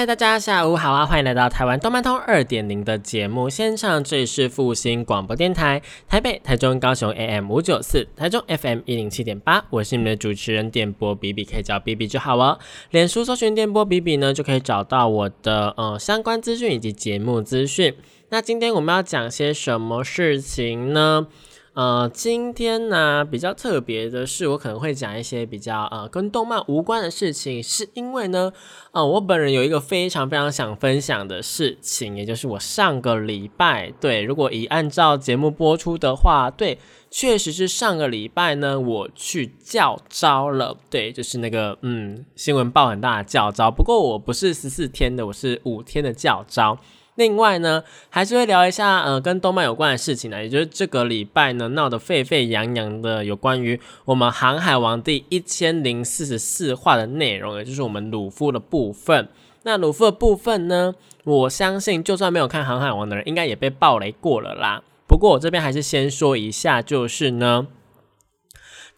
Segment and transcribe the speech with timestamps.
[0.00, 1.04] 嗨，大家下午好啊！
[1.04, 12.58] 欢迎来到台湾动漫通二点零的节目现场，这里是复兴广播电台，台北、台中、高雄 AM 五九四，台中 FM 一零七点八，我是你们的主持人电波比比，可以叫比比就好哦。
[12.92, 17.94] 脸书搜寻电波比比呢，就可以找到我的呃相关资讯以及节目资讯。
[18.30, 21.26] 那今天我们要讲些什么事情呢？
[21.72, 28.52] 呃，今天呢比较特别的是，我可能会讲一些比较呃跟动漫无关的事情，是因为呢，
[28.90, 36.76] 呃，我本人有一个非常非常想分享的事情，也就是我上个礼拜，对，如果以按照节目播出的话，对，
[37.08, 46.76] 确实是上个礼拜呢，我去叫招了，对，就是那个嗯新闻报很大的叫招，不过我不是十四天的，我是五天的叫招。
[47.20, 59.28] 另外呢，还是会聊一下呃跟动漫有关的事情呢，也就是这个礼拜呢闹得沸沸扬扬的有关于我们《航海王》第一千零四十四话的内容，也就是我们鲁夫的部分。
[59.64, 64.82] 那鲁夫的部分呢，我相信就算没有看《航海王》的人，应该也被暴雷过了啦。
[65.06, 67.66] 不过我这边还是先说一下，就是呢。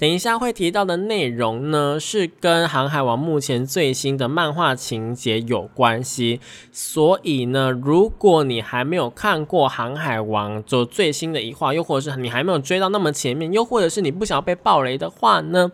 [0.03, 6.41] 等一下会提到的内容呢，是跟《航海王》目前最新的漫画情节有关系，
[6.73, 15.71] 所以呢，如果你还没有看过《航海王》就最新的一话，又或者是你还没有追到那么前面，又或者是你不想要被暴雷的话呢，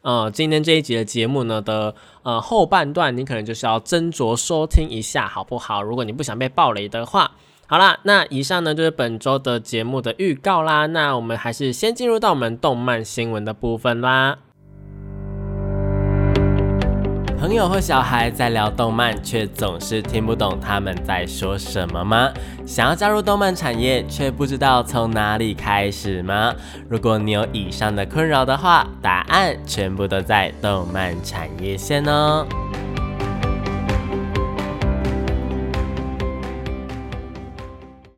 [0.00, 5.82] 呃，今天这一集的节目呢的呃后半段，你可能就是要斟酌收听一下，好不好？
[5.82, 7.32] 如果你不想被暴雷的话。
[7.68, 10.86] 好啦，那以上呢就是本周的节目的预告啦。
[10.86, 14.38] 那我们还是先进入到我们动漫新闻的部分啦。
[17.36, 22.32] 朋友和小孩在聊动漫，却总是听不懂他们在说什么吗？
[22.64, 26.54] 想要加入动漫产业，却不知道从哪里开始吗？
[26.88, 32.46] 如果你有以上的困扰的话，答案全部都在动漫产业线哦。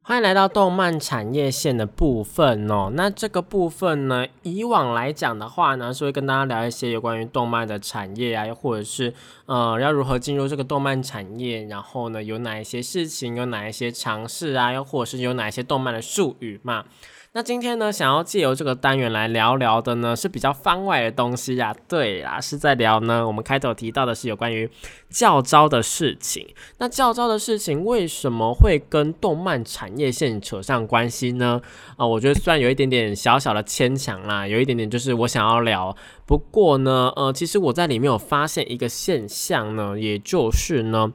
[0.09, 2.91] 欢迎来到动漫产业线的部分哦。
[2.95, 9.13] 那这个部分呢，以往来讲的话呢，是会跟大家聊一些有关于动漫的产业啊，又或者是
[9.45, 16.87] 呃，要如何进入这个动漫产业，然后呢，有哪一些事情，有哪一些尝试啊，又或者是有哪一些动漫的术语嘛。
[17.33, 21.77] 那今天呢，想要借由这个单元来聊聊的呢，是比较番外的东西呀。
[21.87, 24.69] 对啦，是在聊呢，我们开头提到的是有关于
[25.11, 26.49] 教招的事情。
[26.79, 31.61] 那教招的事情为什么会跟动漫产业线扯上关系呢？
[31.99, 35.95] 啊，我觉得虽然有一点点小小的牵强啦，有一点点就是我想要聊。
[36.25, 41.13] 不过呢，呃，其实我在里面有发现一个现象呢，也就是呢，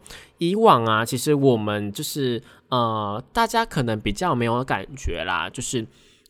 [0.50, 5.86] 以往啊，其实我们就是呃，大家可能比较没有感觉啦，就是。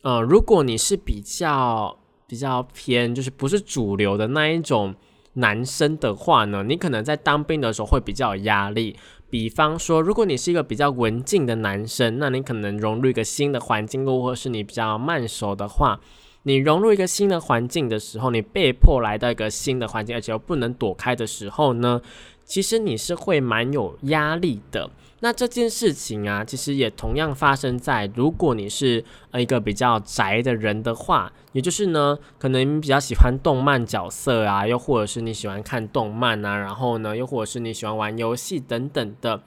[0.06, 4.94] 呃，如果你是比较比较偏，就是不是主流的那一种
[5.32, 8.94] 男生的话呢，你可能在当兵的时候会比较有压力。
[9.30, 15.98] 比方说，如果你是一个比较文静的男生，那你可能融入一个新的环境，或者是你比较慢熟的话，
[16.42, 22.02] 你融入一个新的环境的时候，你被迫来到一个新的环境，而且又不能躲开的时候呢，
[22.44, 24.90] 其实你是会蛮有压力的。
[25.20, 39.42] 那这件事情啊，其实也同样发生在如果你是呃一个比较宅的人的话，也就是呢，可能比较喜欢动漫角色啊，又或者是你喜欢看动漫啊，然后呢，又或者是你喜欢玩游戏等等的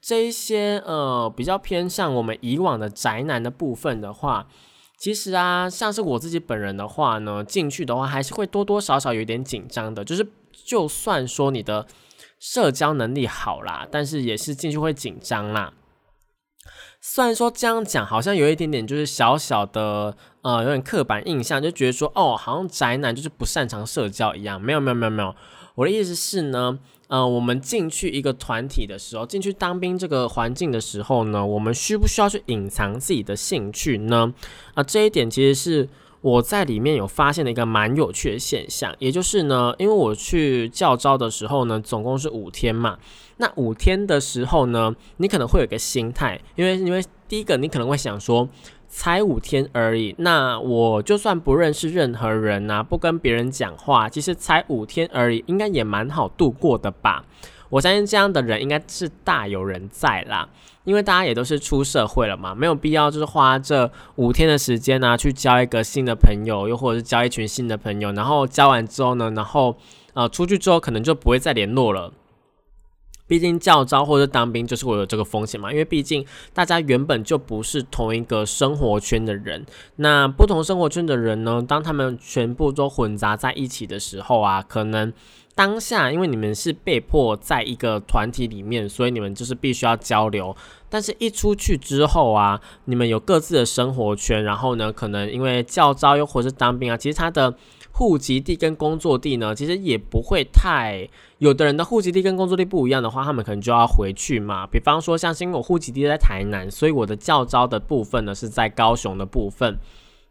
[0.00, 4.46] 这一些呃比较偏向我们以往的宅男的部分的话，
[4.96, 11.84] 其实啊，像是我自己本人的话呢，进去的话还是会多多少少有点紧张的，就是就算说你的。
[12.38, 15.72] 社交能力好啦，但是也是进去会紧张啦。
[17.00, 24.60] 虽然说这样讲好像有一点点就是小小的呃有点刻板印象，就觉得说哦好像宅男就是不擅长社交一样。
[24.60, 25.34] 没有没有没有没有，
[25.76, 26.78] 我的意思是呢，
[27.08, 34.34] 呃我们进去一个团体的时候，进去当兵这个环境的时候呢，我们需不需要去隐藏自己的兴趣呢？
[34.74, 35.88] 啊这一点其实是。
[36.20, 42.98] 我在里面有发现了一个蛮有趣的现象，也就是呢，因为我去教招的时候呢，总共是五天嘛。
[43.36, 48.48] 那五天的时候呢，你可能会有一个心态，因为因为第一个你可能会想说，
[48.88, 57.24] 才五天而已，那我就算不认识任何人啊，不跟别人讲话，其实才五天而已，应该也蛮好度过的吧。
[57.68, 60.48] 我相信这样的人应该是大有人在啦，
[60.84, 69.76] 因为大家也都是出社会了嘛，没有必要就是花这五天的时间呢，去交一个新的朋友，又或者是交一群新的朋友，然后交完之后呢，然后
[70.14, 72.12] 呃出去之后可能就不会再联络了。
[73.28, 76.24] 毕竟教招或者当兵就是会有这个风险嘛，因为毕竟
[76.54, 79.66] 大家原本就不是同一个生活圈的人，
[79.96, 85.12] 那不同生活圈的人呢，当他们全部都混杂在一起的时候啊，可能
[85.56, 90.54] 当下因为你们是被迫在一个团体里面，所以你们就是必须要交流，
[90.88, 97.52] 但是一出去之后啊，你们有各自的生活圈，然后呢，可能因为教招又或是当兵啊，其实他的。
[97.98, 101.08] 户籍地跟工作地呢，其实也不会太。
[101.38, 104.66] 有的人的户籍地跟工作地不一样的话，他们可能就要回去嘛。
[104.66, 109.78] 比方说，像是因为我户籍地在台南，所以我的教招的部分呢是在高雄的部分。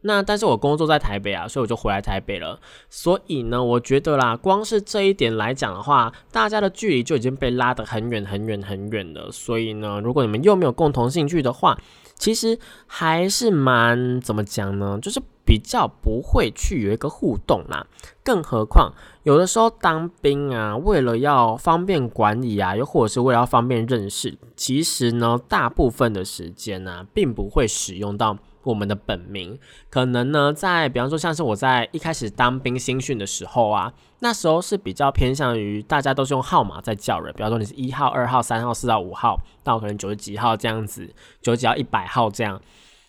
[0.08, 2.60] 那但是我工作在台北啊，所以我就回来台北了。
[2.92, 9.32] 所以呢，我觉得啦，光是这一点来讲的话，大家的距离就已经被拉得很远很远很远了。
[9.32, 11.76] 所以呢，如果你们又没有共同兴趣的话，
[12.14, 15.00] 其实还是蛮怎么讲呢？
[15.02, 17.88] 就是比较不会去有一个互动啦。
[18.24, 18.94] 更何况
[19.24, 28.38] 有的时候当兵啊，为了要方便管理啊，又或者是为了要方便认识，其实呢，大部分的时间呢，并不会使用到。
[28.66, 29.58] 我们的本名
[29.90, 41.10] 可能呢，在比方说像是我在一开始当兵新训的时候啊，那时候是比较偏向于大家都是用号码在叫人，比方说你是一号、二号、三号、四号、五号，到可能九十几号这样子，
[41.42, 42.60] 九十几号、一百号这样，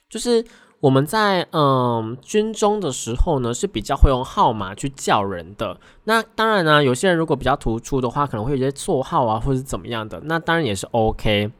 [0.08, 0.44] 就是
[0.80, 5.80] 我们在嗯军中的时候呢，是比较会用号码去叫人的。
[6.04, 11.50] 那当然呢，有些人如果比较突出的话，可能会有些绰号啊，或者是怎么样的，那当然也是 OK。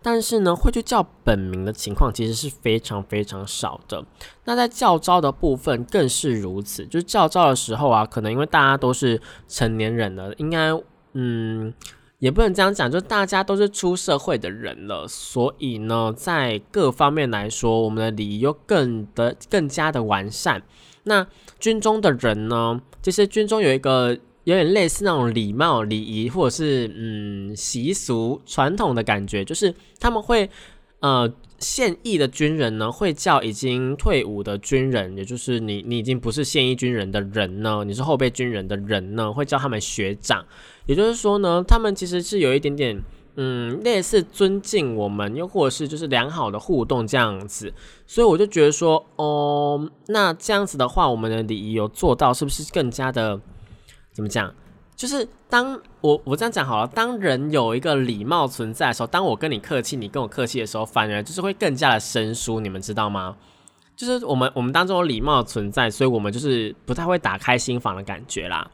[0.00, 4.04] 但是呢，会去叫本名的情况其实是非常非常少的。
[4.44, 10.70] 那在教招的部分更是如此，就是教招的时候啊，可能因为大家都是成年人了，应该
[11.14, 11.74] 嗯，
[12.18, 20.62] 也不能这样讲，就大家都是出社会的人了，所以呢，在各方面来说，我们的礼仪又更的更加的完善。
[21.04, 21.26] 那
[21.58, 24.18] 军中的人呢，其实军中有一个。
[24.48, 30.48] 有点类似那种礼貌、礼仪，或者是嗯习俗、传统的感觉，就是他们会
[31.00, 40.42] 呃现役的军人呢，会叫已经退伍的军人，也就是你你已经不是现役军人的人呢，你是后备军人的人呢，会叫他们学长。
[40.86, 42.98] 也就是说呢，他们其实是有一点点
[43.36, 47.70] 嗯类似尊敬我们，又或者是就是良好的互动这样子。
[48.06, 53.38] 所以我就觉得说，哦，那这样子的话，我们的礼仪有做到，是不是更加的？
[54.18, 54.52] 怎么讲？
[54.96, 63.36] 就是当我我这样讲好了，当人有一个礼貌存在的时候，当我跟你客气，你跟我客气的时候，反而就是会更加的生疏，你们知道吗？
[63.94, 68.68] 就是我们我们当中有礼貌存在，所以我们就是不太会打开心房的感觉啦。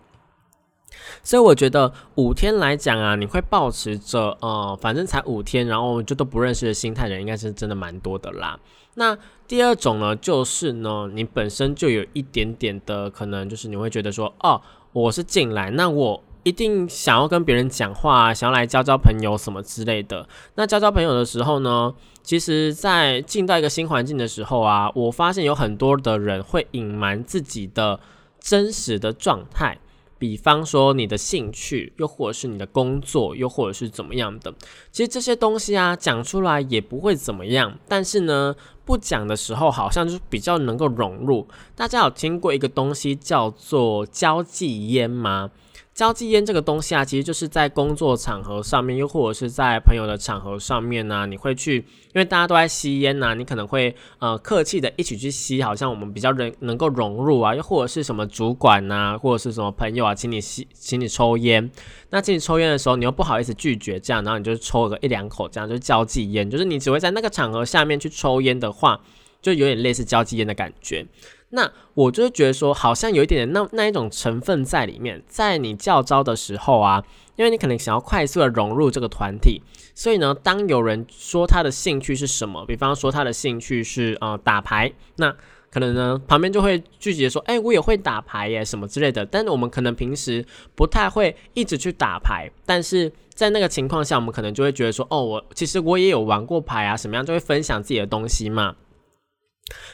[1.22, 8.58] 所以我觉得五天来讲啊，你会保持着呃，反正才五天，然后就都不认识的心态人，应该是真的蛮多的啦。
[8.94, 9.14] 那
[9.46, 14.62] 第二种呢，就是呢，你本身就有一点点的可能，就是你会觉得说，哦。
[14.94, 20.28] 我是进来，那我一定想要跟别人讲话，想要来交交朋友什么之类的。
[20.54, 21.92] 那交交朋友的时候呢，
[22.22, 27.98] 其实，在进到一个新环境的时候啊，我发现有很多的人会隐瞒自己的
[28.38, 29.76] 真实的状态。
[30.24, 34.50] 比方说你的兴趣，又或者是你的工作，又或者是怎么样的，
[34.90, 37.78] 其实这些东西啊，讲出来也不会怎么样。
[37.86, 38.56] 但是呢，
[38.86, 41.46] 不讲的时候，好像就是比较能够融入。
[41.76, 45.50] 大家有听过一个东西叫做交际烟吗？
[45.94, 61.70] 交际烟这个东西啊，其实就是在工作场合上面，又或者是在朋友的场合上面呢，你会去，因为大家都在吸烟呐，你可能会呃客气的一起去吸，好像我们比较能能够融入啊，又或者是什么主管呐，或者是什么朋友啊，请你吸，请你抽烟，
[62.10, 69.00] 那请你抽烟的时候，你又不好意思拒绝，这样，然后你就抽个一两口，这样就交际烟，就是你只会在那个场合下面去抽烟的话，
[69.40, 71.06] 就有点类似交际烟的感觉。
[71.54, 77.04] 那我就是觉得说，好像有一点点那那一种成分在里面，在你教招的时候啊，
[77.36, 79.62] 因为你可能想要快速的融入这个团体，
[79.94, 85.32] 所以呢，当有人说他的兴趣是什么，比方说他的兴趣是呃打牌，那
[85.70, 89.24] 可能呢旁边就会聚集说，哎，我也会打牌耶，什么之类的。
[89.24, 90.44] 但是我们可能平时
[90.74, 98.74] 不太会一直去打牌，但是在那个情况下，我们可能就会觉得说，哦，我其实我也有玩过牌啊，什么样就会分享自己的东西嘛。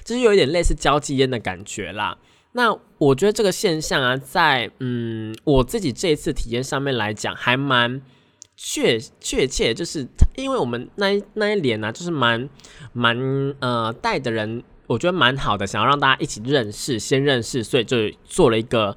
[0.05, 2.19] 就是有一点类似交际烟的感觉啦。
[2.53, 8.03] 那我觉得这个现象啊，在嗯我自己这一次体验上面来讲，还蛮
[8.57, 12.49] 确确切，就是因为我们那一那一年呢，就是蛮
[12.93, 13.17] 蛮
[13.61, 18.97] 呃带的人，我觉得蛮好的，想要让大家一起认识，先认识，所以就做了一个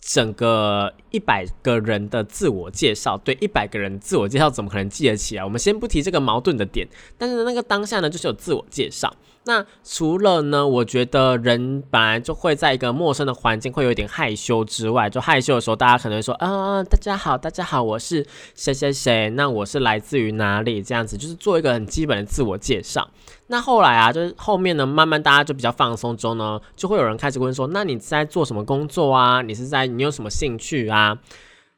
[0.00, 5.44] 整个一百个人的自我介绍，对一百个人自我介绍怎么可能记得起来？
[5.44, 9.14] 我们先不提这个矛盾的点，但是那个当下呢，就是有自我介绍。
[9.48, 20.82] 那除了呢，我觉得人本来就会在一个陌生的环境会有点害羞之外，就害羞的时候，大家可能会说啊，大家好，大家好，我是谁谁谁，那我是来自于哪里？
[20.82, 23.08] 这样子就是做一个很基本的自我介绍。
[23.46, 29.40] 那后来啊，就是后面呢，慢慢大家就比较放松之后呢，就会有人开始问说，那你在做什么工作啊？
[29.40, 31.18] 你是在你有什么兴趣啊？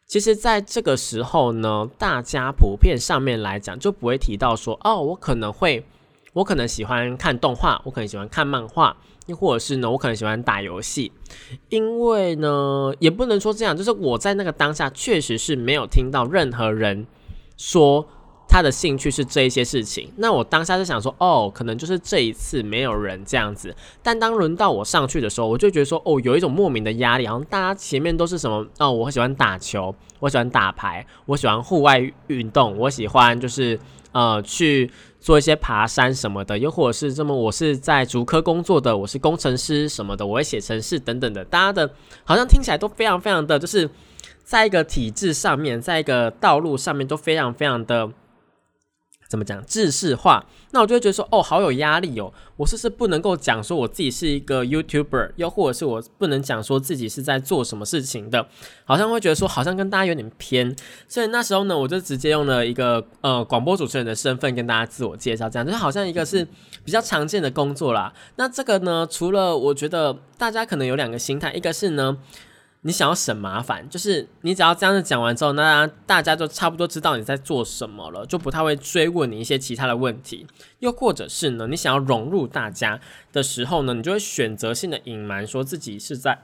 [0.09, 5.85] 其实，在这个时候呢，大家普遍上面来讲，就不会提到说，哦，我可能会。
[6.33, 8.97] 我可能喜欢看动画，我可能喜欢看漫画，
[9.27, 11.11] 又或者是呢，我可能喜欢打游戏。
[11.69, 17.05] 因为呢，也不能说这样，就是我在那个当下确实是没有听到任何人
[17.57, 18.07] 说
[18.49, 20.13] 他的兴趣是这一些事情。
[20.19, 23.75] 那我当下就想说，哦，可能就是这一次没有人这样子。
[24.01, 33.77] 但当轮到我上去的时候，我就觉得说，哦，有一种莫名的压力，好像大家前面都是什么，哦，我喜欢打球，我喜欢打牌，我喜欢户外运动，我喜欢就是
[34.13, 34.89] 呃去。
[35.21, 41.91] 做一些爬山什么的，又或者是这么，我是在竹科工作的，我是工程师什么的，我会写程式等等的，大家的
[42.25, 43.89] 好像听起来都非常非常的，就是
[44.43, 48.11] 在一个体制上面，在一个道路上面都非常非常的。
[49.31, 49.65] 怎么讲？
[49.65, 52.33] 制式化，那我就会觉得说，哦，好有压力哦。
[52.57, 58.45] 我是不是不能够讲说我自己是一个 YouTuber，又或者是我不能讲说自己是在做什么事情的，
[58.85, 60.75] 好像会觉得说，好像跟大家有点偏。
[61.07, 66.45] 所以那时候呢，我就直接用了一个呃广播主持人的身份跟大家自我介绍，这样就好像一个是
[66.85, 68.13] 比较常见的工作啦。
[68.35, 72.19] 那这个呢，除了我觉得大家可能有两个心态，一个是呢。
[72.83, 80.47] 你想要省麻烦，就是你只要这样子讲完之后，那大家就差不多知道你在做什么了，就不太会追问你一些其他的问题。
[80.79, 83.01] 又或者是呢，你想要融入大家
[83.33, 86.39] 的时候呢，你就会选择性的隐瞒，说自己是在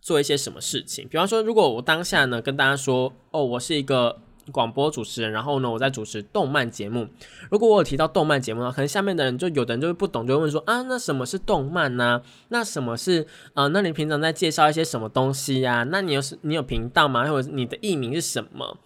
[0.00, 1.08] 做一些什么事情。
[1.08, 4.20] 比方说，如果我当下呢跟大家说，哦，我是一个。
[4.52, 7.08] 广播主持人，然后呢，我在主持动漫节目。
[7.50, 12.22] 如果我有提到动漫节目呢，可能下面的人就有的人就会不懂，就会问说啊，那什么是动漫呢？
[12.48, 13.66] 那什么是啊？
[13.68, 15.84] 那你平常在介绍一些什么东西呀？
[15.90, 17.28] 那你有你有频道吗？
[17.28, 18.78] 或者你的艺名是什么？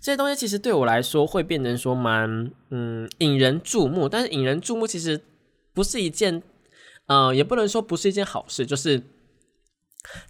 [0.00, 5.20] 这些东西其实对我来说会变成说蛮嗯引人注目，但是引人注目其实
[5.72, 6.42] 不是一件
[7.06, 9.02] 呃，也不能说不是一件好事，就是。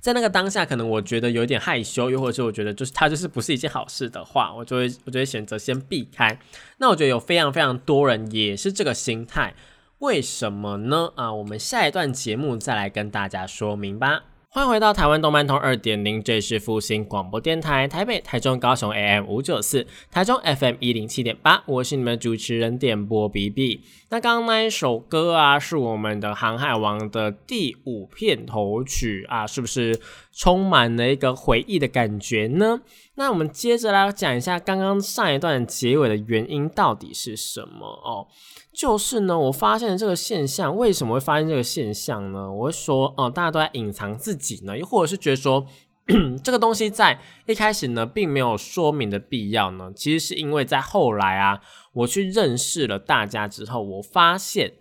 [0.00, 6.38] 在那个当下，可能我觉得有点害羞，又或者我觉得就是他就是不是一件好事的话，我就会我就会选择先避开。
[6.78, 9.54] 那我觉得有非常非常多人也是这个心态，
[9.98, 11.12] 为什么呢？
[11.16, 14.24] 啊，我们下一段节目再来跟大家说明吧。
[14.58, 23.84] 欢迎回到台湾动漫通二点零，这是复兴广播电台，台北、台中、高雄 AM 五九四，台中 FM 一零七点八，我是你们主持人点播 B B。
[24.08, 30.00] 那刚刚那一首歌啊，是我们的《航海王》的第五片头曲啊，是不是
[30.38, 32.80] 充满了一个回忆的感觉呢？
[33.16, 38.28] 那我们接着来讲一下刚刚上一段结尾的原因到底是什么哦。
[38.72, 42.52] 就是呢，我发现这个现象，为什么会发现这个现象呢？
[42.52, 45.66] 我会说，哦，大家都在隐藏自己呢，又或者是觉得说，
[46.44, 49.90] 这个东西在一开始呢，并没有说明的必要呢？
[49.96, 51.58] 其实是因为在后来啊，
[51.92, 54.74] 我去认识了大家之后，我发现。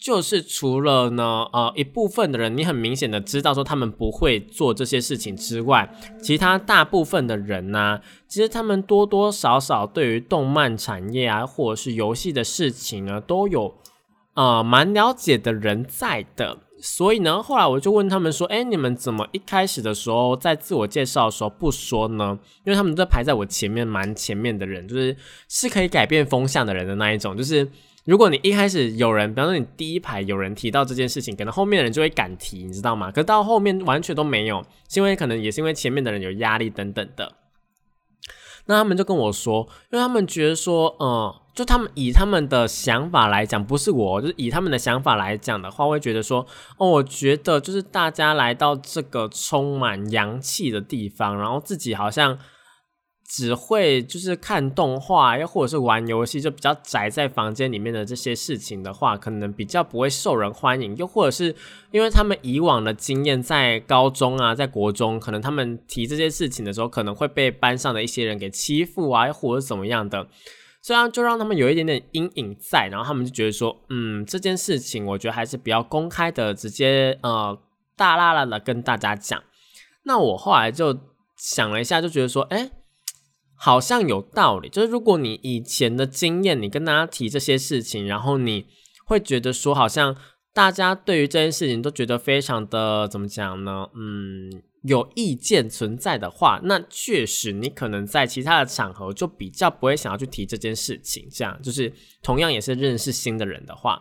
[0.00, 13.74] 就是除了呢，呃，一部分的人，你很明显的知道说他们不会做这些事情之外，其他大部分的人呢，其实他们多多少少对于动漫产业啊，或者是游戏的事情呢，都有
[14.34, 16.58] 呃蛮了解的人在的。
[16.80, 22.38] 所以呢，后来我就问他们说，哎，你们怎么一开始的时候在自我介绍的时候不说呢？
[22.64, 25.16] 因为他们都排在我前面蛮前面的人，就是
[25.48, 27.68] 是可以改变风向的人的那一种，就是。
[28.08, 33.12] 如果你一开始有人，比方说你第一排有人提到这件事情，可能后面的人就会敢提，你知道吗？
[33.12, 37.34] 可到后面完全都没有，是因为可能也是因为前面的人有压力等等的。
[38.64, 46.46] 那他们就跟我说，因为他们觉得说，嗯，就他们以他们的想法来讲，不是我，就是以他们的想法来讲的话，会觉得说，
[46.78, 52.38] 哦，我觉得就是大家来到这个充满阳气的地方，然后自己好像。
[53.28, 60.96] 只会就是看动画，又或者是玩游戏，就比较宅在房间里面的这些事情的话，可能比较不会受人欢迎。
[60.96, 61.54] 又或者是
[61.90, 70.26] 因为他们以往的经验，在高中啊，在国中，可能他们提这些事情的时候，可能会被班上的一些人给欺负啊，或者怎么样的，
[70.80, 77.58] 这样就让他们有一点点阴影在，然后他们就觉得说，嗯，这件事情我觉得还是比较公开的，直接呃
[77.94, 79.42] 大啦啦的跟大家讲。
[80.04, 80.98] 那我后来就
[81.36, 82.70] 想了一下，就觉得说，哎。
[83.60, 88.66] 好像有道理，就是如果你以前的经验，你跟大家提这些事情，然后你
[89.04, 90.16] 会觉得说，好像
[90.54, 93.88] 大家对于这件事情都觉得非常的怎么讲呢？
[93.96, 101.26] 嗯，有意见存在的话，那确实你可能在其他的场合就比较不会想要去提这件事情。
[101.28, 104.00] 这样就是同样也是认识新的人的话。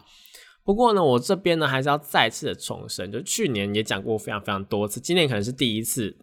[0.63, 6.15] 不过呢，我这边呢还是要再次的重申，就去年也讲过非常非常多次，今年可能是第一次。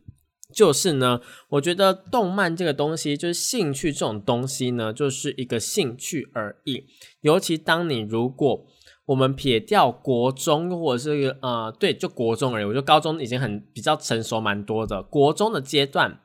[0.55, 6.87] 就是呢，我觉得动漫这个东西，就是兴趣这种东西呢，就是一个兴趣而已。
[7.23, 8.67] 尤其当你如果
[9.07, 15.03] 我们撇掉国中或者是呃，对，就国中而已，我觉得高中已经很比较成熟蛮多的。
[15.03, 16.21] 国中的阶段，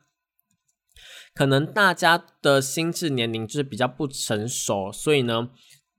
[1.33, 5.49] 可能大家的心智年龄就是比较不成熟，所以呢。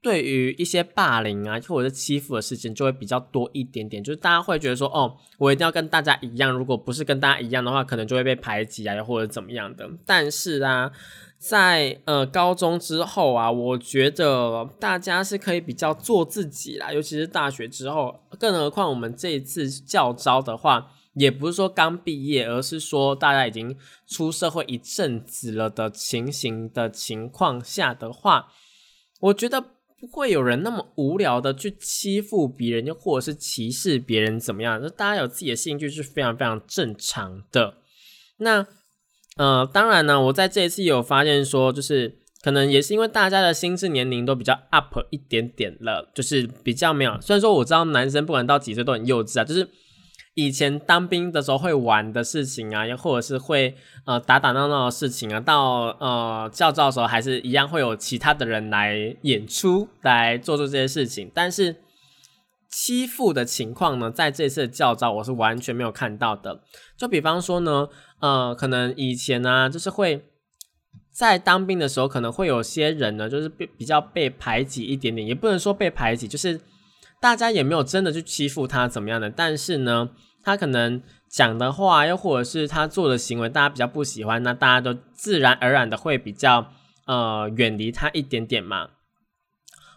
[0.03, 4.03] 对于一些霸凌啊，或者是欺负的事情，就会比较多一点点。
[4.03, 9.87] 就是大家会觉得说，哦，我一定要跟大家一样，如果不是跟大家一样的话，可能就会被排挤啊，又或者怎么样的。
[10.07, 10.91] 但是啊，
[11.37, 23.77] 在呃高中之后啊，我觉得大家是可以比较做自己啦，尤其是大学之后，更何况我们这一次教招的话，也不是说刚毕业，而是说大家已经
[24.07, 28.49] 出社会一阵子了的情形的情况下的话，
[29.21, 29.63] 我觉得。
[30.01, 34.81] 不会有人那么无聊的去欺负别人，又或者是歧视别人怎么样？
[34.81, 37.75] 就大家有自己的兴趣是非常非常正常的。
[38.39, 38.67] 那
[39.37, 47.21] 呃，当然呢，我在这一次有发现说，就是可能也是因为大家的心智年龄都比较 up 一点点了，就是比较没有。
[47.21, 49.69] 虽然说我知道男生不管到几岁都很幼稚啊，就是。
[50.35, 53.75] 以前当兵的时候会玩的事情啊，又或者是会
[54.07, 61.31] 呃打打闹闹的事情啊，到呃教招的时候还是一样会有其他的人来演出来做做这些事情。
[61.35, 61.77] 但是
[62.71, 66.63] 欺负的情况呢，在这次的教招我是完全没有看到的。
[66.97, 67.89] 就比方说呢，
[68.21, 70.25] 呃，可能以前呢，就是会
[71.13, 76.61] 在当兵的时候，可能会有些人呢，就是被比较被排挤一点点，也不能说被排挤，就是。
[77.21, 80.09] 大家也没有真的去欺负他怎么样的，但是呢，
[80.43, 86.73] 他可能讲的话，又或者是他做的行为，大家比较不喜欢，那大家都自然而然的会比较
[87.07, 88.89] 呃远离他一点点嘛。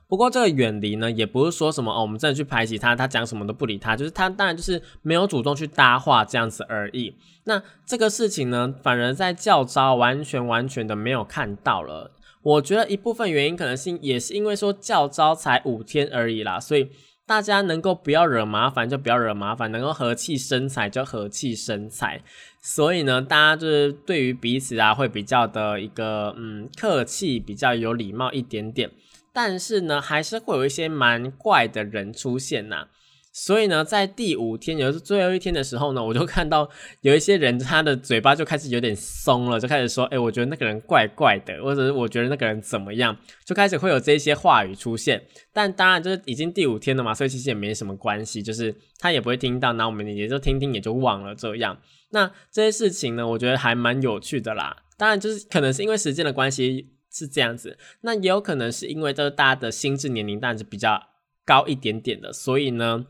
[0.05, 7.15] 不过这个远离呢，也不是说什么哦，我们真的去排挤他，他讲什么都不理他，就是他当然就是没有主动去搭话这样子而已。
[7.45, 12.11] 那这个事情呢，反而在教招完全完全的没有看到了。
[12.41, 16.91] 我觉得一部分原因可能是也是因为说教招才五天而已啦，所以。
[17.25, 22.21] 大家能够不要惹麻烦就不要惹麻烦，能够和气生财就和气生财。
[22.61, 28.91] 所以呢，大家就是对于彼此啊，会比较的一个嗯客气，比较有礼貌一点点。
[29.31, 32.87] 但是呢，还是会有一些蛮怪的人出现呐。
[33.35, 36.69] 所以呢，在第五天，也就是最后一天的时候呢，我就看到
[37.01, 45.19] 有一些人，他的嘴巴就开始有点松了，就开始说：“哎，我觉得那个人怪怪的，或者是我觉得那个人怎么样？”就开始会有这些话语出现。
[45.51, 51.79] 但当然，就是已经第五天了嘛，所以其实也没什么关系，就是他也不会听到，那我们也就听听，也就忘了这样。
[52.11, 54.77] 那这些事情呢，我觉得还蛮有趣的啦。
[54.95, 61.01] 当然，就是可能是因为时间的关系是这样子，那也有可能是因为就是大家的心智年龄当然是比较
[61.45, 63.05] 高一点点的，所以呢。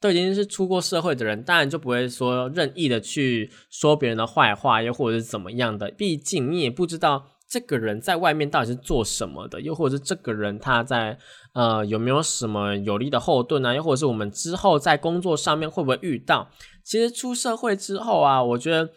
[0.00, 5.90] 都已经是出过社会的人，当然就不会说任意的去说别人的坏话，又或者是怎么样的。
[5.90, 11.18] 毕竟你也不知道这个人在外面到底是做什么的，又或者是这个人他在
[11.52, 16.48] 呃有没有什么有力的后盾啊，又或者是我们之后在工作上面会不会遇到？
[16.84, 18.88] 其实出社会之后啊，我觉得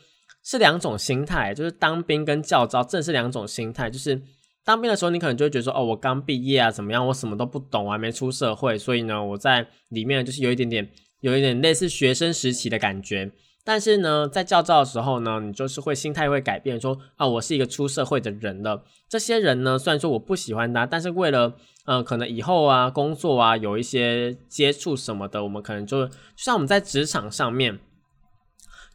[0.43, 4.21] 是两种心态，就是当兵跟教招正是两种心态，就是。
[4.63, 7.05] 当兵的时候，你可能就会觉得说，哦，我刚毕业啊，怎么样？
[7.07, 10.89] 我什么都不懂，我还没出社会，所以呢，我在里面就是有一点点，
[11.21, 13.31] 有一点类似学生时期的感觉。
[13.63, 18.83] 但是呢，在教招的时候呢，你就是会心态会改变，说，啊，我是一个出社会的人了。
[19.09, 27.79] 这些人呢，虽然说我不喜欢他，但是为了，嗯，可能以后啊，工作啊，有一些接触什么的，我们可能就就像我们在职场上面。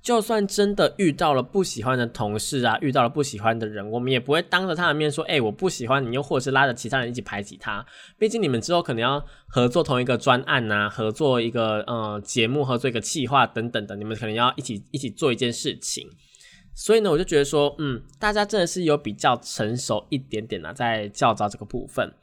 [0.07, 7.85] 就算真的遇到了不喜欢的同事啊，遇到了不喜欢的人，我们也不会当着他的面说，哎，我不喜欢你，又或者是拉着其他人一起排挤他。
[8.17, 16.09] 毕竟你们之后可能要合作同一个专案呐，合作一个呃节目，合作一个企划等等的，你们可能要一起一起做一件事情。
[16.73, 22.15] 所以呢，我就觉得说，嗯，大家真的是有比较成熟一点点啊，在教招这个部分。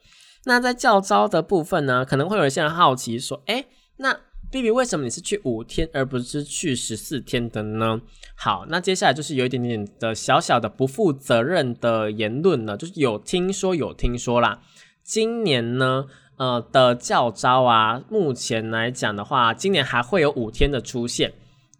[0.45, 3.65] 那在教招的部分呢，可能会有一些人好奇说，哎，
[3.97, 4.21] 那。
[4.53, 7.99] B B，为什么你是去五天而不是去十四天的呢？
[8.35, 14.61] 好，那接下来就是有一点点的小小的不负责任的言论了，就是有听说有听说啦。
[15.01, 16.05] 今年呢，
[16.37, 21.33] 呃的教招啊，目前来讲的话，今年还会有五天的出现。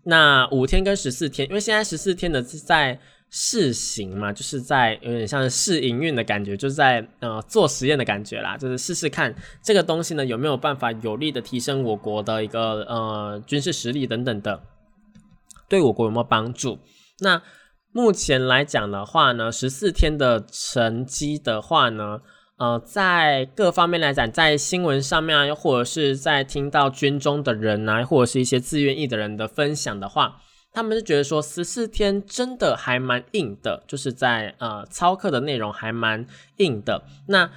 [0.06, 3.00] 那五天跟十四天，因为现在十四天的是在。
[3.36, 14.62] 试行嘛，就是在有点像试营运的感觉，就是在呃做实验的感觉啦，就是试试看这个东西呢有没有办法有力的提升我国的一个呃军事实力等等的。
[15.68, 16.78] 对我国有没有帮助？
[17.22, 17.42] 那
[17.92, 22.20] 目前来讲的话呢，十四天的成绩的话呢，
[22.58, 30.38] 呃，在各方面来讲，在新闻上面啊，又或者是在听到军中的人啊，或者是一些自愿意的人的分享的话，
[30.74, 36.26] 他们是觉得说十四天真的还蛮硬的，就是在呃操课的内容还蛮
[36.58, 37.04] 硬的。
[37.28, 37.50] 那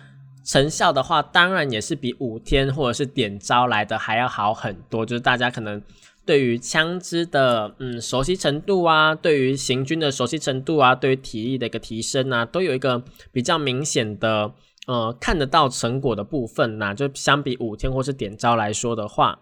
[0.44, 5.82] 成效的话，当然也是比五天或者是点招来的还要好很多，就是大家可能。
[6.26, 13.00] 对于枪支的嗯熟悉程度啊，对于行军的熟悉程度啊，对于体力的一个提升啊，都有一个
[13.30, 14.52] 比较明显的
[14.88, 16.92] 呃看得到成果的部分呐。
[16.92, 19.38] 就相比五天或是点招来说的话，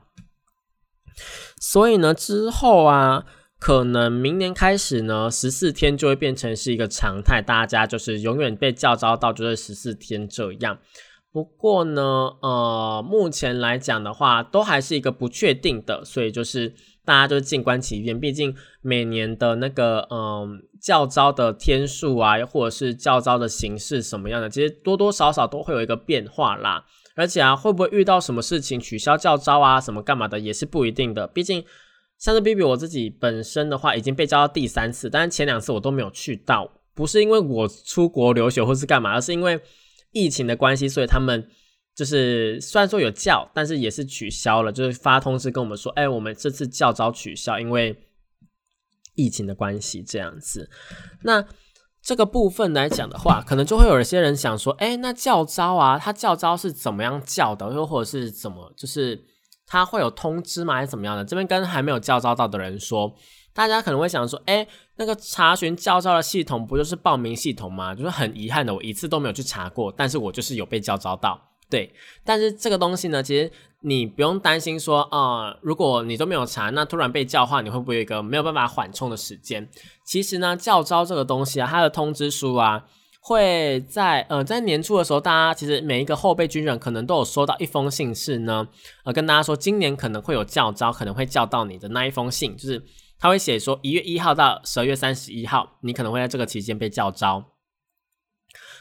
[1.59, 3.25] 所以呢之后啊，
[3.59, 10.79] 可能明年开始呢，十四天就会变成是一个常态，大家就是永远被叫招到就是十四天这样。
[11.33, 12.03] 不过呢，
[12.43, 16.73] 呃，目前来讲的话，都还是一个不确定的，所以就是
[17.05, 18.21] 大家就静观其变。
[18.21, 26.85] 毕竟每年的那个，嗯，教招的天数啊，或者是教招的形式什么样的，其实多多少少都会有一个变化啦。
[27.17, 31.27] 而且啊，会不会遇到什么事情取消教招啊，什么干嘛的，也是不一定的。
[31.27, 31.64] 毕竟
[32.25, 39.61] 像是 B B 我自己本身的话，已经被教到第三次，但是前两次我都没有去到，不是因为我出国留学或是干嘛，而是因为。
[40.17, 41.45] 疫情的关系，所以他们
[41.93, 48.07] 就是虽然说有叫，但是也是取消了，就是发通知跟我们说，哎，我们这次叫招取消，因为
[49.17, 50.71] 疫情的关系这样子。
[51.25, 51.45] 那
[52.01, 59.21] 这个部分来讲的话，可能就会有一些人想说，哎，那教招啊，他教招是怎么样叫的，又或者是怎么，就是
[59.66, 61.24] 他会有通知吗，还是怎么样的？
[61.24, 63.14] 这边跟还没有教招到的人说。
[63.53, 67.94] 大家可能会想说，哎，那个查询教招的系统不就是报名系统吗？
[67.94, 71.40] 就是很遗憾的，我一次都没有去查过，但是我就是有被教招到。
[71.70, 73.48] 对，但是这个东西呢，其实
[73.83, 79.68] 你不用担心说，呃，如果你都没有查，那突然被叫话，你会不会有一个没有办法缓冲的时间？
[80.05, 82.85] 其实呢，教招这个东西啊，它的通知书啊，
[83.27, 88.69] 会在呃在年初的时候，大家其实每一个后备军人可能都有收到一封信，是呢，
[89.05, 92.85] 呃，跟大家说今年可能会有教招，可能会叫到你的那一封信，就是。
[93.17, 97.43] 他会写说，一月一号到十二月三十一号，你可能会在这个期间被叫招。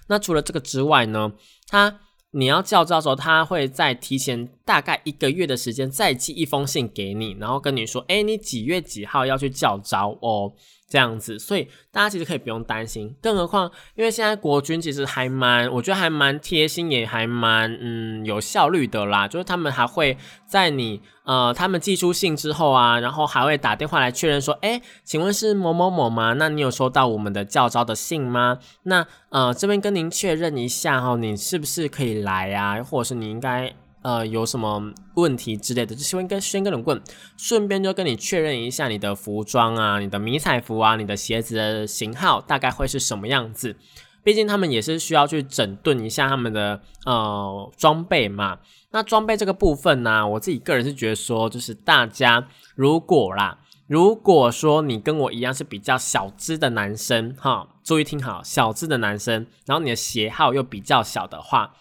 [0.08, 1.32] 那除了这个之外呢，
[1.70, 2.02] 他
[2.32, 10.52] 你要叫招的时候，他会在提前大概一个月的时间再寄一封信给你，然后跟你说，哎，你几月几号要去叫招哦。
[10.94, 13.16] 这样子，所以大家其实可以不用担心。
[13.20, 19.28] 更何况，因为现在国军其实还蛮，我觉得还蛮贴心，也还蛮嗯有效率的啦。
[19.28, 26.34] 就是他们还会在你呃，他们寄出信之后啊，然后还会打电话来确认说，哎，请问是某某某吗？
[26.34, 28.60] 那你有收到我们的教招的信吗？
[28.84, 32.84] 那呃，这边跟您确认一下哈，你是不是可以来啊？
[32.84, 33.74] 或者是你应该。
[34.04, 37.02] 呃，有什么问题之类的，就先跟先跟你问，
[37.38, 43.76] 顺便就跟你确认一下你的服装啊，你的迷彩服啊，你的鞋子的型号大概会是什么样子。
[44.22, 48.60] 毕竟他们也是需要去整顿一下他们的呃装备嘛。
[48.92, 61.74] 那装备这个部分呢，我自己个人是觉得说，就是大家如果啦，如果说你跟我一样是比较小只的男生哈，注意听好，小只的男生，然后你的鞋号又比较小的话，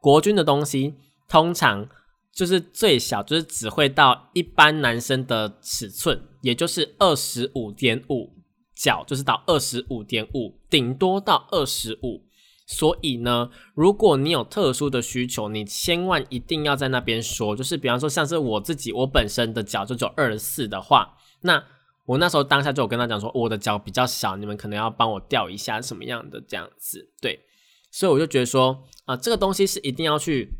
[0.00, 0.96] 国军的东西。
[1.28, 1.86] 通常
[2.32, 8.32] 就是最小，就是只会到一般男生的尺寸，也就是二十五点五
[8.74, 12.24] 脚，就是到二十五点五，顶多到二十五。
[12.66, 17.56] 所以呢，如果你有特殊的需求，你千万一定要在那边说。
[17.56, 21.64] 就是比方说，像是我自己，我本身的脚就只有二十四的话，那
[22.04, 27.10] 我那时候当下就有跟他讲说，我的脚比较小，你们可能要帮我调一下什么样的这样子。
[27.20, 27.40] 对，
[27.90, 30.54] 所以我就觉得说，啊，这个东西是一定要去。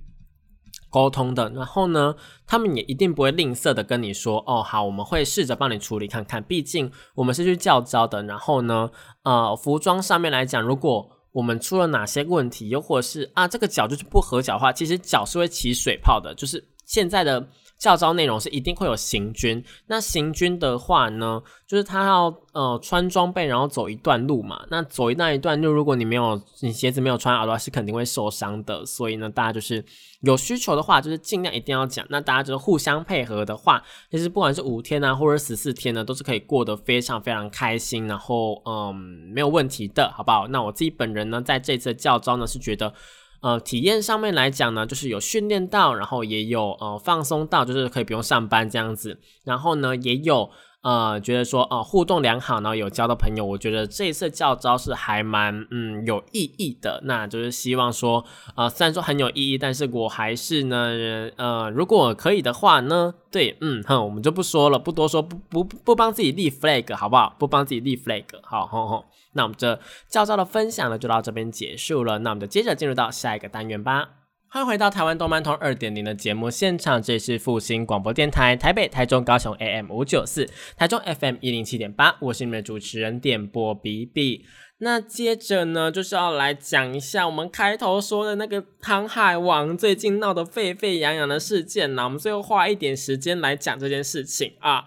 [0.91, 2.15] 沟通的，然后呢，
[2.47, 8.23] 他们也一定不会吝啬的跟你说，哦，好，我们会试着帮你处理看看，毕竟我们是去教招的。
[8.23, 8.91] 然后呢，
[9.23, 17.49] 呃，服装上面来讲，如果我们出了哪些问题，又或是啊，这个脚就是不合脚的话，其实脚是会起水泡的，就是现在的。
[17.79, 24.67] 教招内容是一定会有行军，那行军的话呢，就是他要呃穿装备，然后走一段路嘛。
[24.69, 28.85] 那走那一段路，如果你没有你鞋子没有穿好的话，是肯定会受伤的。
[28.85, 29.85] 所以呢，大家就是
[30.23, 32.05] 有需求的话，就是尽量一定要讲。
[32.11, 38.93] 那大家就是互相配合的话，其实不管是五天啊，或者十四天呢，都是可以过得非常非常开心，然后嗯
[39.33, 40.49] 没有问题的，好不好？
[40.49, 42.93] 那我自己本人呢，在这次的教招呢，是觉得。
[43.41, 49.21] 呃，体验上面来讲呢，就是有训练到，然后也有呃放松到，就是可以不用上班这样子。
[49.45, 57.01] 然后呢，也有呃，觉得说呃互动良好，然后有交到朋友，我觉得这一次教招是还蛮嗯有意义的。
[57.05, 67.35] 那就是希望说，呃，虽然说很有意义，但是我还是呢，呃，如果可以的话呢，对，嗯哼，我们就不说了，不多说，不不不帮自己立 flag，好不好？
[67.39, 69.05] 不帮自己立 flag，好，好，好。
[69.33, 72.21] 那我们这教招的分享呢，就到这边结束了。
[72.21, 74.18] 那我们就接着进入到下一个单元吧。
[74.51, 84.47] 欢迎回到台湾动漫通二点零的节目现场，这里是复兴广播电台台北、台中、高雄 AM 五九四，台中 FM 一零七点八，我是你们的主持人点播 B B。
[84.79, 94.87] 那接着呢，就是要来讲一下我们开头说的那个《航海王》最近闹得沸沸扬扬的事件呢，我们最后花一点时间来讲这件事情啊。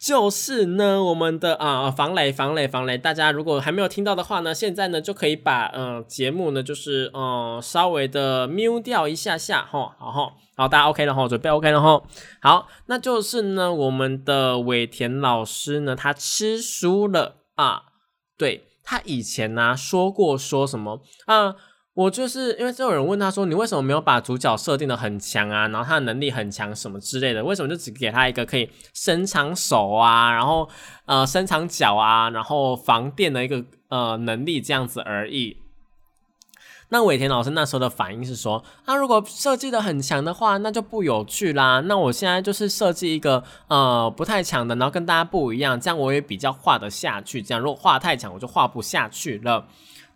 [0.00, 12.02] 就是呢，我们的啊防雷防雷防雷，大家如果还没有听到的话呢，现在呢就可以把嗯节目呢就是嗯稍微的 m u 掉一下下哈，好哈，好大家 OK 了哈，准备 OK 了哈，
[12.40, 17.82] 好，那就是呢我们的尾田老师呢他吃书了啊，
[18.38, 21.56] 对他以前呢说过说什么啊。
[21.94, 25.66] 我就是因为就有人问他说：“你为什么没有把主角设定的很强啊？
[25.68, 27.44] 然后他的能力很强什么之类的？
[27.44, 30.68] 为什么就只给他一个可以伸长手啊，然后
[31.06, 35.56] 呃伸长脚啊，然后防电的一个呃能力这样子而已？”
[36.92, 41.80] 那尾田老师那时候的反应是说：“那如果设计的很强的话，那就不有趣啦。
[41.80, 47.42] 那我现在就是设计一个呃不太强的，然后跟大家不一样，这样我也比较画得下去。
[47.42, 49.66] 这样如果画太强，我就画不下去了。”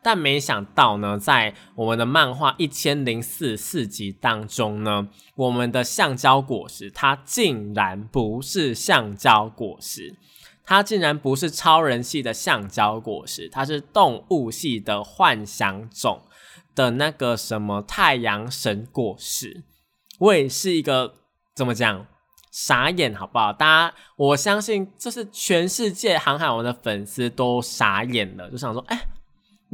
[0.04, 10.14] 但没想到呢，在我们的漫画一千零四四集当中呢，我们的橡胶果实它竟然不是橡胶果实，
[10.62, 16.20] 它竟然不是超人系的橡胶果实，它是动物系的幻想种
[16.74, 19.62] 的那个什么太阳神果实。
[20.18, 21.14] 我也是一个
[21.54, 22.06] 怎么讲
[22.50, 23.54] 傻眼，好不好？
[23.54, 29.00] 大家，我相信这是全世界航海王的粉丝都傻眼了，就想说，哎。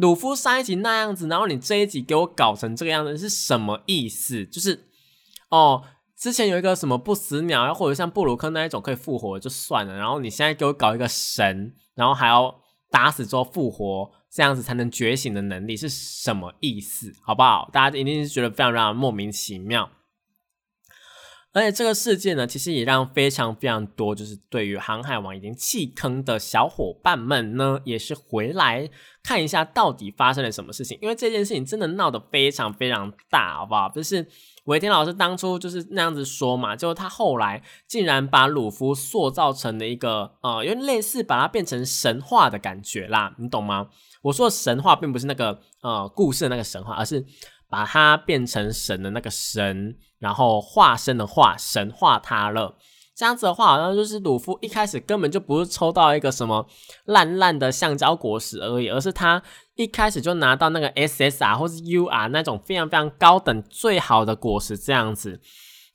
[0.01, 4.47] 鲁夫上一集那样子，然后你这一集给我搞成这个样子是什么意思？
[4.47, 4.89] 就是
[5.51, 5.85] 哦，
[6.17, 12.55] 之前有一个什么不死鸟，又或者像布鲁克那一种可以复活就算了，然后你现在给我搞一个神，然后还要
[12.91, 17.13] 打死之后复活，这样子才能觉醒的能力是什么意思？
[17.23, 17.69] 好不好？
[17.71, 19.91] 大家一定是觉得非常非常莫名其妙。
[21.53, 28.89] 而且这个事件呢，其实也让非常非常多，就是对于航海王已经弃坑的小伙伴们呢，也是回来
[29.23, 30.97] 看一下到底发生了什么事情。
[31.03, 33.89] 因为这件事情真的闹得非常非常大，好不好？
[33.89, 34.25] 就是
[34.67, 43.89] 尾田老师当初就是那样子说嘛，就他后来竟然把鲁夫塑造成了一个呃，有点类似把它变成神话的感觉啦，你懂吗？
[44.23, 47.27] 我说的神话并不是那个呃故事的那个神话，而是。
[47.71, 52.77] 把它变成神的那个神，然后化身的化神化他了。
[53.17, 56.67] 这样子的话，好像就是鲁夫一开始根本就不是抽到一个什么
[57.05, 59.43] 烂烂的橡胶果实而已，而是他
[59.75, 65.39] 一开始就拿到那个 SSR 或是 UR 那种非常非常高等最好的果实这样子。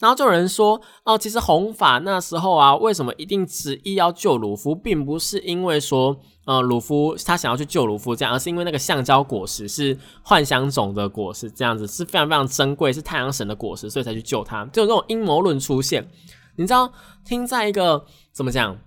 [0.06, 6.16] 然后就有人说，哦，其实红发那时候啊，为什么一定执意要救鲁夫，并不是因为说。
[6.46, 14.64] 呃，鲁夫他想要去救鲁夫这样，而是因为那个橡胶果实是幻想种的果实，这样子是非常非常珍贵，是太阳神的果实，所以才去救他。
[14.66, 16.08] 就有这种阴谋论出现，
[16.56, 16.94] 你知道？
[17.26, 18.78] 听在一个怎么讲？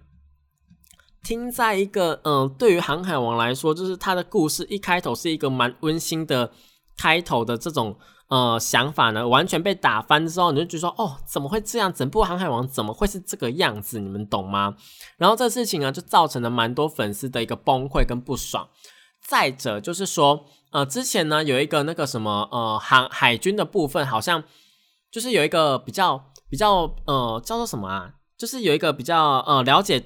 [1.24, 6.52] 听在一个嗯，对于航海王来说，就是他的故事一开头是一个蛮温馨的
[6.96, 7.96] 开头的这种。
[8.28, 11.92] 呃，想法呢完全被打翻之后，你就觉得说，哦，怎么会这样？
[11.92, 13.98] 整部《航海王》怎么会是这个样子？
[13.98, 14.74] 你们懂吗？
[15.16, 18.68] 然后这事情呢，就造成了蛮多粉丝的一个崩溃跟不爽。
[19.26, 24.44] 再者就是说，呃，之前呢有一个那个什么，呃，航海军的部分，好像
[25.10, 28.12] 就是有一个比较比较呃叫做什么啊？
[28.36, 30.02] 就是有一个比较呃了解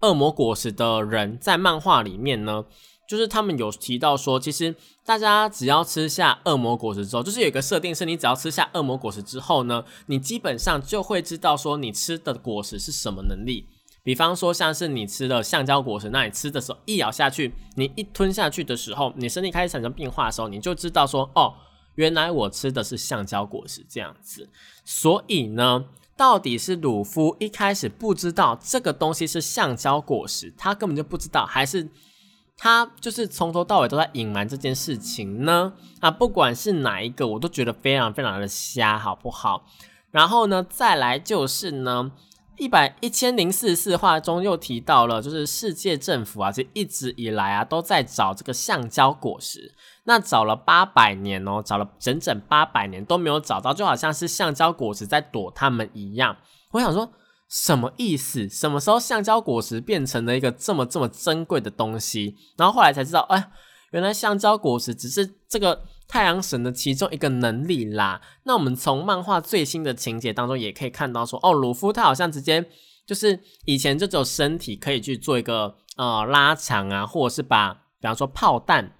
[0.00, 2.64] 恶魔果实的人，在漫画里面呢。
[3.08, 4.72] 就是他们有提到说，其实
[5.04, 13.66] 大家只要吃下恶魔果实之后，就是有一个设定是，你只要吃下恶魔果实之后呢，你基本上就会知道说你吃的果实是什么能力。
[14.04, 21.52] 比方说，像是你吃了橡胶果实，那你吃的时候一咬下去，你一吞下去的时候，你身体开始产生变化的时候，你就知道说，哦，
[21.96, 24.48] 原来我吃的是橡胶果实这样子。
[24.84, 25.86] 所以呢，
[26.20, 31.88] 到底是鲁夫一开始不知道这个东西是橡胶果实，他根本就不知道，还是？
[32.58, 39.64] 他就是从头到尾都在隐瞒这件事情呢，啊，不管是哪一个，我都觉得非常非常的瞎，好不好？
[40.10, 42.12] 然后呢，再来就是呢，
[42.58, 56.36] 一百一千零四十四话中又提到了，就是世界政府啊，这一直以来啊都在找这个橡胶果实，那找了八百年哦，找了整整八百年都没有找到，就好像是橡胶果实在躲他们一样。
[56.72, 57.12] 我想说。
[57.52, 58.48] 什么意思？
[58.48, 62.36] 什么时候橡胶果实变成了一个这么这么珍贵的东西？
[62.56, 63.50] 然后后来才知道，哎，
[63.90, 68.20] 原来橡胶果实只是这个太阳神的其中一个能力啦。
[68.44, 72.64] 那我们从漫画最新的情节当中也可以看到，说哦，鲁夫他好像直接
[73.04, 78.92] 就是以前就只有身体可以去做一个呃拉长啊，或者是把比方说炮弹。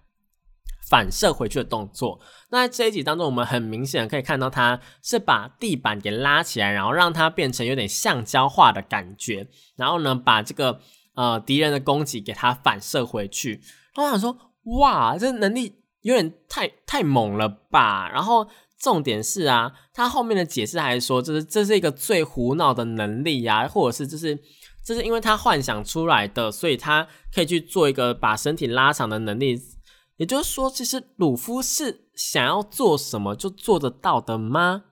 [0.90, 2.20] 反射回去的动作。
[2.50, 9.46] 那在这一集当中，我们很明显可以看到，他是把地板给拉起来，然后让它变成有点橡胶化的感觉。
[9.76, 10.80] 然后呢，把这个
[11.14, 13.60] 呃敌人的攻击给它反射回去。
[13.94, 14.36] 我想说，
[14.80, 18.10] 哇，这能力有点太太猛了吧？
[18.12, 18.48] 然后
[18.80, 24.36] 重点是啊，他后面的解释还是说，这是这是一个最胡闹的能力呀，或者是这是
[24.84, 29.56] 这是因为他幻想出来的，所以他可以去做一个把身体拉长的能力。
[30.20, 34.82] 也就是说，其实鲁夫是想要做什么就做得到的吗？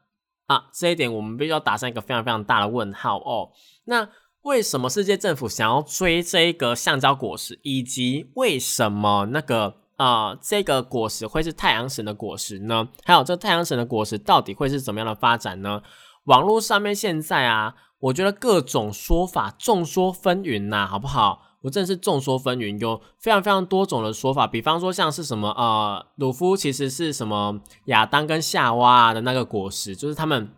[0.47, 3.51] 啊，这一点我们必须要打上一个非常非常大的问号哦。
[3.85, 4.09] 那
[4.41, 12.89] 为什么世界政府想要追这一个橡胶果实，以及为什么那个啊这个果实会是太阳神的果实呢？
[13.05, 15.83] 还有这太阳神的果实到底会是怎么样的发展呢？
[16.25, 21.43] 网络上面现在啊，我觉得各种说法众说纷纭呐，好不好？
[21.63, 24.47] 我真是众说纷纭，有非常非常多种的说法。
[24.47, 30.51] 比方说，像是什么呃，鲁夫其实是什么亚当跟夏娃的那个果实，就是他们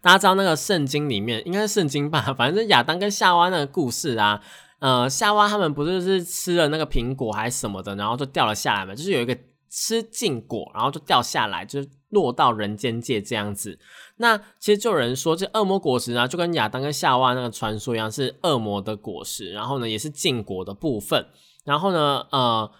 [0.00, 4.42] 大家知道那个圣经里面应该是圣经吧， 反正亚当跟夏娃那个故事啊。
[4.78, 9.34] 呃，夏娃他们不是是吃了那个苹果还是什么的，然后就掉了下来嘛，就是有一个
[9.70, 13.78] 吃禁果，然后就掉下来，就是落到人间界这样子。
[14.16, 19.52] 那其实就有人说，这恶魔果实呢，就跟亚当跟夏娃那个传说一样，是恶魔的果实。
[19.52, 21.26] 然后呢，也是禁果的部分。
[21.64, 22.70] 然后呢，呃，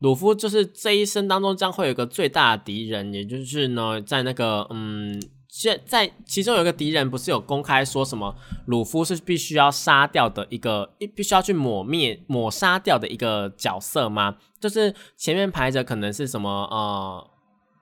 [0.00, 8.34] 鲁夫就是这一生当中将会有一个最大的敌人，也就是呢，在那个嗯，现在其中有一个敌人不是有公开说什么，
[8.66, 14.36] 鲁夫是必须要杀掉的一个，必须要去抹灭、抹杀掉的一个角色吗？
[14.60, 17.30] 就是前面排着可能是什么呃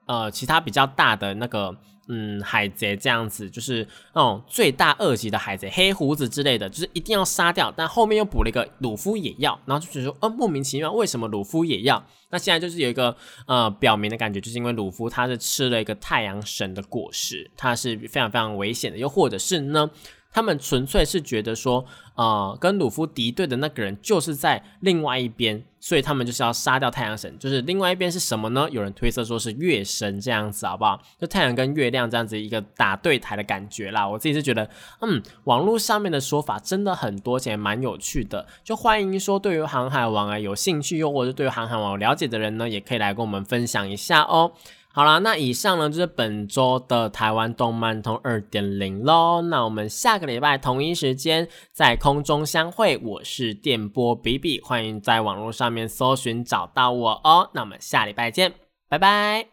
[0.05, 1.75] 呃，其他比较大的那个。
[2.07, 7.73] 嗯，海贼这样子就是那种最大二级的海贼，黑胡子之类的，就是一定要杀掉。
[7.75, 12.05] 但后面又补了一个鲁夫也要，然后就觉得说，呃，莫名其妙，为什么鲁夫也要？
[12.29, 18.99] 那现在就是有一个呃表明的感觉，就是因为鲁夫他是吃了一个太阳神的果实，他是非常非常危险的。
[18.99, 19.89] 又或者是呢，
[20.35, 25.63] 他们纯粹是觉得说，呃，跟鲁夫敌对的那个人就是在另外一边。
[25.79, 28.67] 所以他们就是要杀掉太阳神，就是另外一边是什么呢？
[28.71, 30.99] 有人推测说是月神这样子，好不好？
[31.21, 34.07] 就太阳跟月亮这样子一个打对台的感觉啦。
[34.07, 34.67] 我自己是觉得，
[35.01, 38.47] 嗯，网络上面的说法真的很多，且蛮有趣的。
[38.63, 44.51] 就欢迎说对于航海王啊有兴趣，又或者对于航海王有了解的人呢，也可以来跟我们分享一下哦。
[44.95, 49.41] 好啦，那以上呢就是本周的台湾动漫通二点零喽。
[49.41, 57.49] 那我们下个礼拜同一时间在空中相会，我是电波比比，欢迎在网络上面搜寻找到我哦。
[57.53, 58.53] 那我们下礼拜见，
[58.87, 59.47] 拜拜。